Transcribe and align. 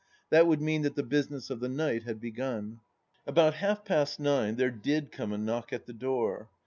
That 0.31 0.47
would 0.47 0.63
mean 0.63 0.81
that 0.81 0.95
the 0.95 1.03
business 1.03 1.51
of 1.51 1.59
the 1.59 1.69
night 1.69 2.05
had 2.05 2.19
begun.... 2.19 2.79
About 3.27 3.53
half 3.53 3.85
past 3.85 4.19
nine 4.19 4.55
there 4.55 4.71
did 4.71 5.11
come 5.11 5.31
a 5.31 5.37
knock 5.37 5.71
at 5.71 5.85
the 5.85 5.93
door. 5.93 6.49